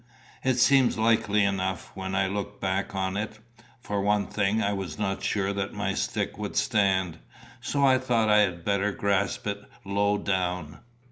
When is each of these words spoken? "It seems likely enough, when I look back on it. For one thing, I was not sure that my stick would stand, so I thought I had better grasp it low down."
"It 0.43 0.57
seems 0.57 0.97
likely 0.97 1.43
enough, 1.45 1.91
when 1.93 2.15
I 2.15 2.25
look 2.25 2.59
back 2.59 2.95
on 2.95 3.15
it. 3.15 3.37
For 3.81 4.01
one 4.01 4.25
thing, 4.25 4.59
I 4.59 4.73
was 4.73 4.97
not 4.97 5.21
sure 5.21 5.53
that 5.53 5.75
my 5.75 5.93
stick 5.93 6.39
would 6.39 6.55
stand, 6.55 7.19
so 7.61 7.85
I 7.85 7.99
thought 7.99 8.27
I 8.27 8.39
had 8.39 8.65
better 8.65 8.91
grasp 8.91 9.45
it 9.45 9.63
low 9.85 10.17
down." 10.17 10.79